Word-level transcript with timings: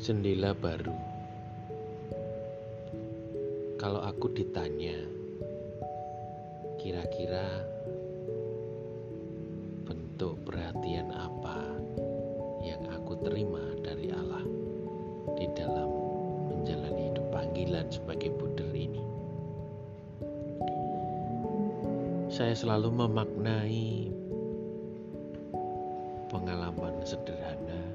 Jendela 0.00 0.56
baru. 0.56 0.96
Kalau 3.76 4.00
aku 4.00 4.32
ditanya, 4.32 4.96
kira-kira 6.80 7.44
bentuk 9.84 10.40
perhatian 10.48 11.12
apa 11.12 11.76
yang 12.64 12.80
aku 12.88 13.12
terima 13.28 13.60
dari 13.84 14.08
Allah 14.08 14.40
di 15.36 15.44
dalam 15.52 15.92
menjalani 16.48 17.12
hidup 17.12 17.26
panggilan 17.28 17.84
sebagai 17.92 18.32
buder 18.40 18.72
ini. 18.72 19.04
Saya 22.32 22.56
selalu 22.56 22.88
memaknai 23.04 24.08
pengalaman 26.32 27.04
sederhana 27.04 27.89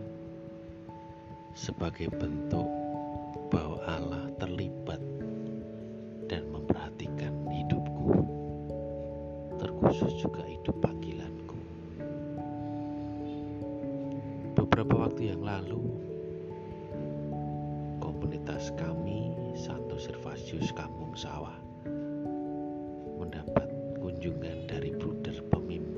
sebagai 1.56 2.12
bentuk 2.12 2.68
bahwa 3.48 3.80
Allah 3.88 4.28
terlibat 4.36 5.00
dan 6.28 6.44
memperhatikan 6.52 7.32
hidupku, 7.48 8.28
terkhusus 9.56 10.12
juga 10.20 10.44
hidup 10.44 10.76
panggilanku. 10.84 11.56
Beberapa 14.60 15.08
waktu 15.08 15.32
yang 15.32 15.48
lalu, 15.48 15.80
komunitas 18.04 18.76
kami 18.76 19.32
Santo 19.56 19.96
Servasius 19.96 20.76
Kampung 20.76 21.16
Sawah 21.16 21.56
mendapat 23.16 23.72
kunjungan 24.04 24.68
dari 24.68 24.92
bruder 24.92 25.40
pemimpin. 25.48 25.95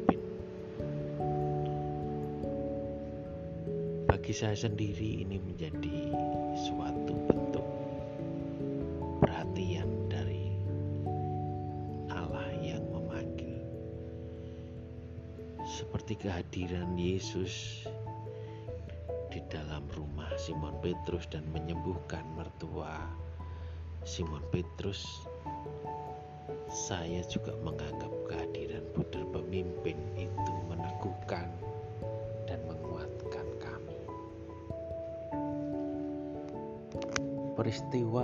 Bagi 4.28 4.44
saya 4.44 4.60
sendiri 4.60 5.24
ini 5.24 5.40
menjadi 5.40 6.12
suatu 6.68 7.16
bentuk 7.32 7.64
perhatian 9.24 9.88
dari 10.12 10.52
Allah 12.12 12.52
yang 12.60 12.84
memanggil. 12.92 13.64
Seperti 15.64 16.20
kehadiran 16.20 17.00
Yesus 17.00 17.88
di 19.32 19.40
dalam 19.48 19.88
rumah 19.96 20.28
Simon 20.36 20.76
Petrus 20.84 21.24
dan 21.32 21.48
menyembuhkan 21.56 22.28
mertua 22.36 23.08
Simon 24.04 24.44
Petrus 24.52 25.08
saya 26.68 27.24
juga 27.32 27.56
menganggap 27.64 28.12
kehadiran 28.28 28.84
buder 28.92 29.24
pemimpin 29.32 29.96
itu 30.20 30.52
meneguhkan 30.68 31.48
Peristiwa 37.58 38.22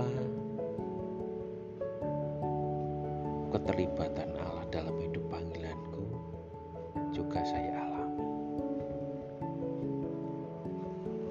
keterlibatan 3.50 4.30
Allah 4.38 4.62
dalam 4.70 4.94
hidup 5.02 5.26
panggilanku 5.26 6.06
juga 7.10 7.42
saya 7.42 7.82
alami. 7.82 8.30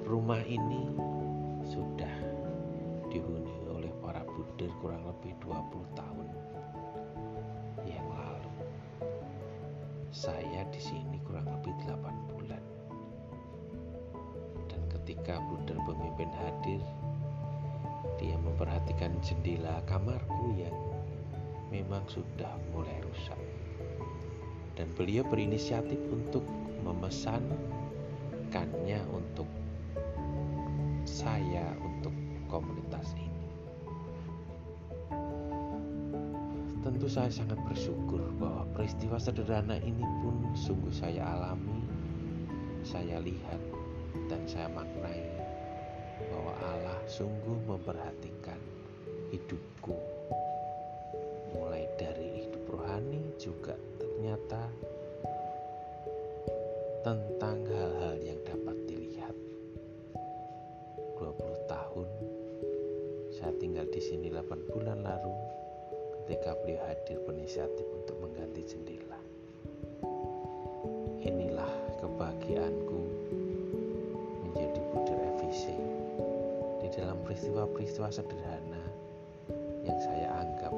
Rumah 0.04 0.44
ini 0.44 0.92
sudah 1.64 2.12
dihuni 3.08 3.72
oleh 3.72 3.88
para 4.04 4.20
buder 4.28 4.68
kurang 4.84 5.08
lebih 5.08 5.32
20 5.40 5.96
tahun 5.96 6.28
yang 7.88 8.04
lalu. 8.04 8.52
Saya 10.12 10.68
di 10.68 10.80
sini 10.84 11.24
kurang 11.24 11.48
lebih 11.48 11.72
8 11.88 12.04
bulan. 12.36 12.64
Dan 14.68 14.84
ketika 14.92 15.40
buder 15.48 15.80
pemimpin 15.88 16.28
memperhatikan 18.64 19.12
jendela 19.20 19.84
kamarku 19.84 20.56
yang 20.56 20.72
memang 21.68 22.00
sudah 22.08 22.56
mulai 22.72 22.96
rusak. 23.04 23.36
Dan 24.72 24.88
beliau 24.96 25.20
berinisiatif 25.28 26.00
untuk 26.08 26.40
memesankannya 26.80 29.04
untuk 29.12 29.44
saya 31.04 31.76
untuk 31.76 32.16
komunitas 32.48 33.12
ini. 33.20 33.52
Tentu 36.80 37.04
saya 37.04 37.28
sangat 37.28 37.60
bersyukur 37.68 38.24
bahwa 38.40 38.64
peristiwa 38.72 39.20
sederhana 39.20 39.76
ini 39.84 40.08
pun 40.24 40.40
sungguh 40.56 40.88
saya 40.88 41.36
alami, 41.36 41.84
saya 42.80 43.20
lihat 43.20 43.60
dan 44.32 44.40
saya 44.48 44.72
maknai 44.72 45.20
bahwa 46.30 46.54
Allah 46.62 46.98
sungguh 47.08 47.58
memperhatikan 47.66 48.60
hidupku. 49.34 49.96
Mulai 51.54 51.86
dari 51.98 52.42
hidup 52.42 52.64
rohani 52.70 53.22
juga 53.38 53.78
ternyata 53.98 54.66
tentang 57.04 57.58
hal-hal 57.68 58.14
yang 58.22 58.40
dapat 58.42 58.76
dilihat. 58.88 59.36
20 61.20 61.70
tahun 61.70 62.08
saya 63.34 63.52
tinggal 63.58 63.86
di 63.90 64.00
sini 64.02 64.30
8 64.30 64.70
bulan 64.70 65.02
lalu 65.02 65.34
ketika 66.24 66.56
beliau 66.62 66.80
hadir 66.88 67.18
berinisiatif 67.26 67.86
untuk 67.92 68.16
mengganti 68.22 68.62
jendela. 68.64 69.20
Inilah 71.24 71.72
kebahagiaanku 72.00 72.83
peristiwa-peristiwa 77.34 78.14
sederhana 78.14 78.78
yang 79.82 79.98
saya 79.98 80.30
anggap 80.38 80.70